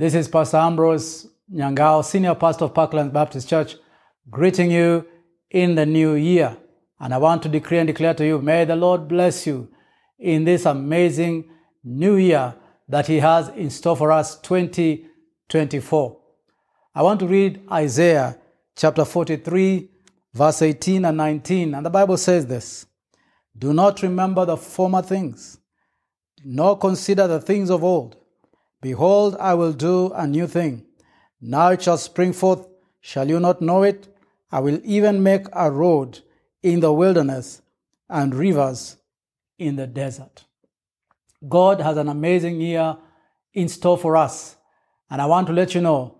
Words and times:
This 0.00 0.14
is 0.14 0.28
Pastor 0.28 0.56
Ambrose 0.56 1.26
Nyangao, 1.52 2.02
Senior 2.02 2.34
Pastor 2.34 2.64
of 2.64 2.72
Parklands 2.72 3.12
Baptist 3.12 3.46
Church, 3.46 3.76
greeting 4.30 4.70
you 4.70 5.06
in 5.50 5.74
the 5.74 5.84
new 5.84 6.14
year. 6.14 6.56
And 6.98 7.12
I 7.12 7.18
want 7.18 7.42
to 7.42 7.50
decree 7.50 7.76
and 7.76 7.86
declare 7.86 8.14
to 8.14 8.24
you, 8.24 8.40
may 8.40 8.64
the 8.64 8.76
Lord 8.76 9.08
bless 9.08 9.46
you 9.46 9.68
in 10.18 10.44
this 10.44 10.64
amazing 10.64 11.50
new 11.84 12.16
year 12.16 12.54
that 12.88 13.08
He 13.08 13.18
has 13.18 13.50
in 13.50 13.68
store 13.68 13.94
for 13.94 14.10
us 14.10 14.40
2024. 14.40 16.18
I 16.94 17.02
want 17.02 17.20
to 17.20 17.26
read 17.26 17.60
Isaiah 17.70 18.38
chapter 18.74 19.04
43, 19.04 19.86
verse 20.32 20.62
18 20.62 21.04
and 21.04 21.18
19. 21.18 21.74
And 21.74 21.84
the 21.84 21.90
Bible 21.90 22.16
says 22.16 22.46
this 22.46 22.86
Do 23.54 23.74
not 23.74 24.00
remember 24.00 24.46
the 24.46 24.56
former 24.56 25.02
things, 25.02 25.58
nor 26.42 26.78
consider 26.78 27.26
the 27.26 27.42
things 27.42 27.68
of 27.68 27.84
old. 27.84 28.16
Behold, 28.82 29.36
I 29.38 29.54
will 29.54 29.72
do 29.72 30.12
a 30.14 30.26
new 30.26 30.46
thing. 30.46 30.86
Now 31.40 31.68
it 31.68 31.82
shall 31.82 31.98
spring 31.98 32.32
forth. 32.32 32.66
Shall 33.00 33.28
you 33.28 33.40
not 33.40 33.60
know 33.60 33.82
it? 33.82 34.08
I 34.50 34.60
will 34.60 34.80
even 34.84 35.22
make 35.22 35.46
a 35.52 35.70
road 35.70 36.20
in 36.62 36.80
the 36.80 36.92
wilderness 36.92 37.62
and 38.08 38.34
rivers 38.34 38.96
in 39.58 39.76
the 39.76 39.86
desert. 39.86 40.44
God 41.48 41.80
has 41.80 41.96
an 41.96 42.08
amazing 42.08 42.60
year 42.60 42.96
in 43.54 43.68
store 43.68 43.98
for 43.98 44.16
us. 44.16 44.56
And 45.10 45.20
I 45.20 45.26
want 45.26 45.46
to 45.48 45.52
let 45.52 45.74
you 45.74 45.80
know 45.80 46.18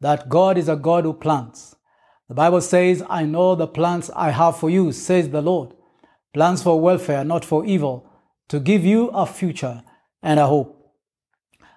that 0.00 0.28
God 0.28 0.58
is 0.58 0.68
a 0.68 0.76
God 0.76 1.04
who 1.04 1.12
plants. 1.12 1.76
The 2.28 2.34
Bible 2.34 2.60
says, 2.60 3.02
I 3.08 3.24
know 3.24 3.54
the 3.54 3.66
plans 3.66 4.10
I 4.10 4.30
have 4.30 4.56
for 4.56 4.70
you, 4.70 4.92
says 4.92 5.28
the 5.28 5.42
Lord. 5.42 5.74
Plans 6.32 6.62
for 6.62 6.80
welfare, 6.80 7.24
not 7.24 7.44
for 7.44 7.64
evil, 7.64 8.10
to 8.48 8.58
give 8.58 8.84
you 8.84 9.08
a 9.08 9.26
future 9.26 9.82
and 10.22 10.40
a 10.40 10.46
hope. 10.46 10.81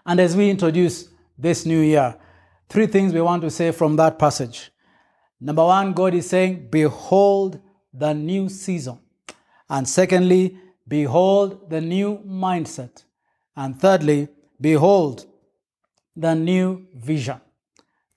And 0.06 0.20
as 0.20 0.36
we 0.36 0.50
introduce 0.50 1.10
this 1.38 1.66
new 1.66 1.82
year, 1.82 2.16
three 2.70 2.88
things 2.88 3.14
we 3.14 3.22
want 3.22 3.42
to 3.42 3.50
say 3.50 3.72
from 3.72 3.96
that 3.96 4.20
passage. 4.20 4.72
Number 5.40 5.66
one, 5.66 5.94
God 5.94 6.14
is 6.14 6.30
saying, 6.30 6.70
Behold 6.70 7.60
the 7.94 8.14
new 8.14 8.50
season. 8.50 9.00
And 9.70 9.88
secondly, 9.88 10.58
behold 10.88 11.70
the 11.70 11.82
new 11.82 12.20
mindset. 12.20 13.04
And 13.56 13.80
thirdly, 13.80 14.28
behold 14.60 15.26
the 16.16 16.36
new 16.36 16.88
vision. 16.94 17.42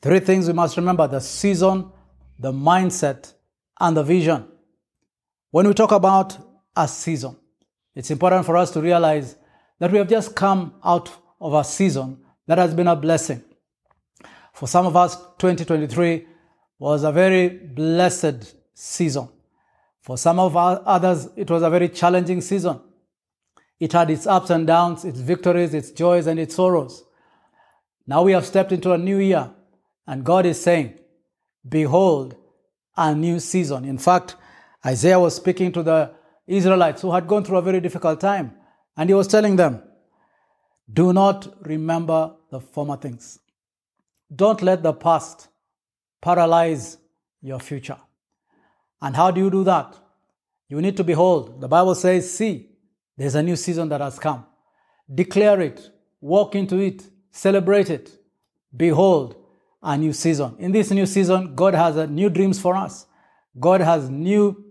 Three 0.03 0.20
things 0.20 0.47
we 0.47 0.53
must 0.53 0.77
remember 0.77 1.06
the 1.09 1.20
season, 1.20 1.91
the 2.39 2.53
mindset, 2.53 3.33
and 3.81 3.97
the 3.97 4.03
vision. 4.03 4.47
When 5.50 5.66
we 5.66 5.75
talk 5.75 5.92
about 5.92 6.36
a 6.77 6.86
season, 6.86 7.36
it's 7.94 8.11
important 8.11 8.47
for 8.47 8.56
us 8.56 8.70
to 8.72 8.81
realize 8.81 9.36
that 9.81 9.91
we 9.91 9.98
have 9.98 10.09
just 10.09 10.36
come 10.36 10.75
out 10.84 11.11
of 11.41 11.55
a 11.55 11.64
season 11.64 12.19
that 12.47 12.58
has 12.58 12.75
been 12.75 12.89
a 12.89 12.97
blessing. 12.97 13.42
For 14.53 14.67
some 14.67 14.86
of 14.86 14.97
us, 14.97 15.17
2023 15.39 16.27
was 16.78 17.05
a 17.05 17.12
very 17.12 17.48
blessed 17.48 18.55
season. 18.75 19.28
For 20.00 20.16
some 20.16 20.39
of 20.39 20.56
others, 20.56 21.28
it 21.36 21.50
was 21.50 21.62
a 21.62 21.70
very 21.70 21.89
challenging 21.89 22.41
season. 22.41 22.81
It 23.78 23.92
had 23.92 24.11
its 24.11 24.27
ups 24.27 24.50
and 24.50 24.66
downs, 24.66 25.05
its 25.05 25.20
victories, 25.20 25.75
its 25.75 25.91
joys, 25.91 26.27
and 26.27 26.41
its 26.41 26.55
sorrows. 26.55 27.05
Now 28.06 28.22
we 28.22 28.33
have 28.33 28.47
stepped 28.47 28.72
into 28.72 28.92
a 28.92 28.98
new 28.98 29.19
year, 29.19 29.50
and 30.06 30.25
God 30.25 30.47
is 30.47 30.61
saying, 30.61 30.98
Behold, 31.69 32.36
a 32.97 33.14
new 33.14 33.39
season. 33.39 33.84
In 33.84 33.98
fact, 33.98 34.36
Isaiah 34.84 35.20
was 35.20 35.36
speaking 35.36 35.72
to 35.72 35.83
the 35.83 36.11
Israelites 36.47 37.03
who 37.03 37.12
had 37.12 37.28
gone 37.28 37.44
through 37.44 37.59
a 37.59 37.62
very 37.62 37.81
difficult 37.81 38.20
time, 38.20 38.55
and 38.97 39.11
he 39.11 39.14
was 39.14 39.28
telling 39.28 39.56
them, 39.56 39.83
Do 40.92 41.12
not 41.12 41.67
remember 41.67 42.34
the 42.50 42.61
former 42.61 42.97
things. 42.97 43.39
Don't 44.34 44.62
let 44.62 44.83
the 44.83 44.92
past 44.92 45.48
paralyze 46.20 46.98
your 47.41 47.61
future. 47.61 47.98
And 49.00 49.14
how 49.14 49.31
do 49.31 49.41
you 49.41 49.50
do 49.50 49.64
that? 49.64 49.97
You 50.69 50.81
need 50.81 50.97
to 50.97 51.04
behold. 51.04 51.60
The 51.60 51.69
Bible 51.69 51.94
says, 51.94 52.31
See, 52.31 52.71
there's 53.16 53.34
a 53.34 53.43
new 53.43 53.56
season 53.56 53.88
that 53.91 54.00
has 54.00 54.19
come. 54.19 54.44
Declare 55.12 55.60
it, 55.62 55.91
walk 56.21 56.54
into 56.54 56.78
it, 56.78 57.05
celebrate 57.31 57.91
it. 57.91 58.10
Behold, 58.76 59.37
a 59.82 59.97
new 59.97 60.12
season. 60.12 60.56
In 60.59 60.72
this 60.72 60.91
new 60.91 61.06
season, 61.06 61.55
God 61.55 61.75
has 61.75 61.97
new 62.10 62.28
dreams 62.28 62.60
for 62.60 62.76
us. 62.76 63.06
God 63.59 63.81
has 63.81 64.10
new 64.10 64.65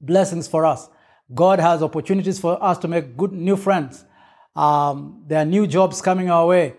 blessings 0.00 0.48
for 0.48 0.64
us. 0.66 0.88
God 1.32 1.60
has 1.60 1.82
opportunities 1.82 2.40
for 2.40 2.62
us 2.62 2.78
to 2.78 2.88
make 2.88 3.16
good 3.16 3.32
new 3.32 3.56
friends. 3.56 4.04
Um, 4.54 5.24
there 5.26 5.40
are 5.40 5.44
new 5.44 5.66
jobs 5.66 6.02
coming 6.02 6.30
our 6.30 6.46
way. 6.46 6.74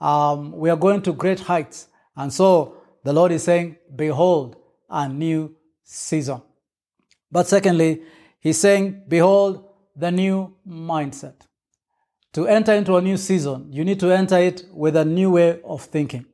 Um, 0.00 0.52
we 0.52 0.70
are 0.70 0.76
going 0.76 1.02
to 1.02 1.12
great 1.12 1.40
heights. 1.40 1.88
And 2.16 2.32
so 2.32 2.76
the 3.04 3.12
Lord 3.12 3.32
is 3.32 3.44
saying, 3.44 3.76
Behold, 3.94 4.56
a 4.88 5.08
new 5.08 5.54
season. 5.84 6.42
But 7.30 7.46
secondly, 7.46 8.02
he's 8.40 8.58
saying, 8.58 9.04
Behold 9.08 9.64
the 9.94 10.10
new 10.10 10.54
mindset. 10.66 11.34
To 12.34 12.46
enter 12.46 12.72
into 12.72 12.96
a 12.96 13.02
new 13.02 13.16
season, 13.16 13.72
you 13.72 13.84
need 13.84 13.98
to 14.00 14.10
enter 14.12 14.38
it 14.38 14.64
with 14.72 14.96
a 14.96 15.04
new 15.04 15.32
way 15.32 15.60
of 15.62 15.82
thinking. 15.82 16.26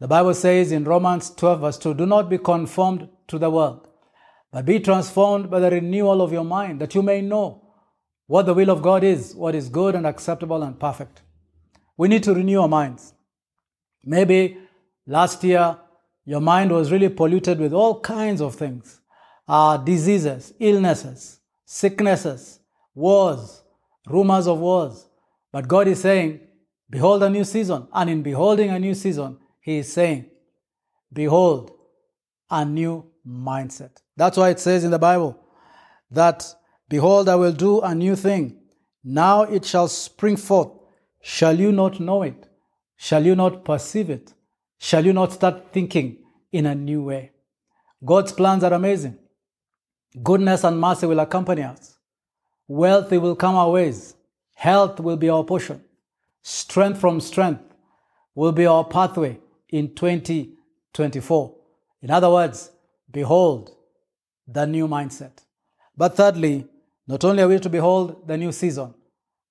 The 0.00 0.08
Bible 0.08 0.34
says 0.34 0.72
in 0.72 0.84
Romans 0.84 1.30
12, 1.30 1.60
verse 1.60 1.78
2, 1.78 1.94
Do 1.94 2.06
not 2.06 2.28
be 2.28 2.38
conformed 2.38 3.08
to 3.28 3.38
the 3.38 3.50
world, 3.50 3.86
but 4.50 4.64
be 4.64 4.80
transformed 4.80 5.50
by 5.50 5.60
the 5.60 5.70
renewal 5.70 6.20
of 6.22 6.32
your 6.32 6.44
mind, 6.44 6.80
that 6.80 6.94
you 6.94 7.02
may 7.02 7.20
know 7.20 7.69
what 8.30 8.46
the 8.46 8.54
will 8.54 8.70
of 8.70 8.80
God 8.80 9.02
is, 9.02 9.34
what 9.34 9.56
is 9.56 9.68
good 9.68 9.96
and 9.96 10.06
acceptable 10.06 10.62
and 10.62 10.78
perfect. 10.78 11.22
We 11.96 12.06
need 12.06 12.22
to 12.22 12.32
renew 12.32 12.60
our 12.60 12.68
minds. 12.68 13.12
Maybe 14.04 14.56
last 15.04 15.42
year 15.42 15.76
your 16.24 16.40
mind 16.40 16.70
was 16.70 16.92
really 16.92 17.08
polluted 17.08 17.58
with 17.58 17.72
all 17.72 17.98
kinds 17.98 18.40
of 18.40 18.54
things 18.54 19.00
uh, 19.48 19.78
diseases, 19.78 20.54
illnesses, 20.60 21.40
sicknesses, 21.64 22.60
wars, 22.94 23.64
rumors 24.06 24.46
of 24.46 24.60
wars. 24.60 25.06
But 25.50 25.66
God 25.66 25.88
is 25.88 26.00
saying, 26.00 26.38
Behold 26.88 27.24
a 27.24 27.30
new 27.30 27.42
season. 27.42 27.88
And 27.92 28.08
in 28.10 28.22
beholding 28.22 28.70
a 28.70 28.78
new 28.78 28.94
season, 28.94 29.38
He 29.60 29.78
is 29.78 29.92
saying, 29.92 30.26
Behold 31.12 31.72
a 32.48 32.64
new 32.64 33.10
mindset. 33.26 33.90
That's 34.16 34.36
why 34.36 34.50
it 34.50 34.60
says 34.60 34.84
in 34.84 34.92
the 34.92 35.00
Bible 35.00 35.36
that, 36.12 36.46
Behold, 36.90 37.28
I 37.28 37.36
will 37.36 37.52
do 37.52 37.80
a 37.80 37.94
new 37.94 38.16
thing. 38.16 38.56
Now 39.04 39.42
it 39.42 39.64
shall 39.64 39.86
spring 39.86 40.36
forth. 40.36 40.72
Shall 41.22 41.58
you 41.58 41.70
not 41.70 42.00
know 42.00 42.22
it? 42.22 42.48
Shall 42.96 43.24
you 43.24 43.36
not 43.36 43.64
perceive 43.64 44.10
it? 44.10 44.34
Shall 44.76 45.06
you 45.06 45.12
not 45.12 45.32
start 45.32 45.72
thinking 45.72 46.18
in 46.50 46.66
a 46.66 46.74
new 46.74 47.02
way? 47.04 47.30
God's 48.04 48.32
plans 48.32 48.64
are 48.64 48.72
amazing. 48.74 49.16
Goodness 50.20 50.64
and 50.64 50.80
mercy 50.80 51.06
will 51.06 51.20
accompany 51.20 51.62
us. 51.62 51.96
Wealth 52.66 53.12
will 53.12 53.36
come 53.36 53.54
our 53.54 53.70
ways. 53.70 54.16
Health 54.54 54.98
will 54.98 55.16
be 55.16 55.28
our 55.28 55.44
portion. 55.44 55.80
Strength 56.42 57.00
from 57.00 57.20
strength 57.20 57.62
will 58.34 58.52
be 58.52 58.66
our 58.66 58.84
pathway 58.84 59.38
in 59.68 59.94
2024. 59.94 61.54
In 62.02 62.10
other 62.10 62.30
words, 62.30 62.72
behold 63.10 63.70
the 64.48 64.66
new 64.66 64.88
mindset. 64.88 65.44
But 65.96 66.16
thirdly, 66.16 66.66
not 67.10 67.24
only 67.24 67.42
are 67.42 67.48
we 67.48 67.58
to 67.58 67.68
behold 67.68 68.28
the 68.28 68.36
new 68.36 68.52
season 68.52 68.94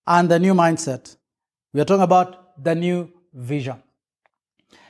and 0.08 0.32
the 0.32 0.40
new 0.40 0.54
mindset, 0.54 1.18
we 1.74 1.82
are 1.82 1.86
talking 1.86 2.04
about 2.04 2.64
the 2.64 2.74
new 2.74 3.12
vision. 3.34 3.84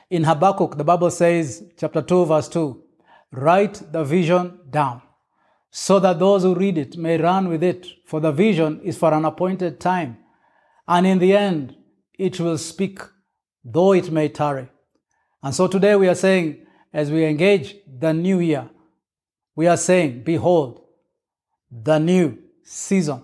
In 0.08 0.22
Habakkuk, 0.22 0.76
the 0.76 0.84
Bible 0.84 1.10
says, 1.10 1.64
chapter 1.76 2.00
2, 2.00 2.26
verse 2.26 2.48
2, 2.48 2.80
write 3.32 3.82
the 3.90 4.04
vision 4.04 4.60
down 4.70 5.02
so 5.72 5.98
that 5.98 6.20
those 6.20 6.44
who 6.44 6.54
read 6.54 6.78
it 6.78 6.96
may 6.96 7.18
run 7.18 7.48
with 7.48 7.64
it, 7.64 7.88
for 8.06 8.20
the 8.20 8.30
vision 8.30 8.80
is 8.82 8.96
for 8.96 9.12
an 9.12 9.24
appointed 9.24 9.80
time. 9.80 10.18
And 10.86 11.08
in 11.08 11.18
the 11.18 11.36
end, 11.36 11.74
it 12.16 12.38
will 12.38 12.58
speak, 12.58 13.00
though 13.64 13.94
it 13.94 14.12
may 14.12 14.28
tarry. 14.28 14.68
And 15.42 15.52
so 15.52 15.66
today 15.66 15.96
we 15.96 16.08
are 16.08 16.14
saying, 16.14 16.66
as 16.92 17.10
we 17.10 17.24
engage 17.24 17.74
the 17.86 18.12
new 18.12 18.38
year, 18.38 18.70
we 19.56 19.66
are 19.66 19.76
saying, 19.76 20.22
Behold, 20.22 20.82
the 21.68 21.98
new 21.98 22.38
season. 22.62 23.22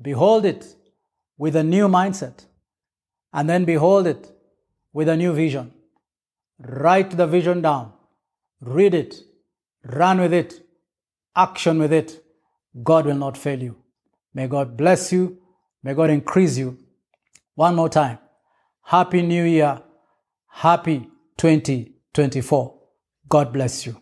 Behold 0.00 0.44
it 0.44 0.74
with 1.36 1.56
a 1.56 1.64
new 1.64 1.88
mindset. 1.88 2.44
And 3.32 3.48
then 3.48 3.64
behold 3.64 4.06
it 4.06 4.32
with 4.92 5.08
a 5.08 5.16
new 5.16 5.32
vision. 5.32 5.72
Write 6.58 7.16
the 7.16 7.26
vision 7.26 7.62
down, 7.62 7.92
read 8.60 8.94
it, 8.94 9.14
run 9.84 10.20
with 10.20 10.32
it, 10.32 10.60
action 11.34 11.78
with 11.78 11.92
it. 11.92 12.22
God 12.82 13.06
will 13.06 13.16
not 13.16 13.36
fail 13.36 13.62
you. 13.62 13.76
May 14.34 14.46
God 14.46 14.76
bless 14.76 15.12
you. 15.12 15.38
May 15.82 15.94
God 15.94 16.10
increase 16.10 16.58
you. 16.58 16.78
One 17.54 17.74
more 17.74 17.88
time. 17.88 18.18
Happy 18.82 19.22
New 19.22 19.44
Year. 19.44 19.80
Happy 20.48 21.08
2024. 21.38 22.74
God 23.28 23.52
bless 23.52 23.86
you. 23.86 23.96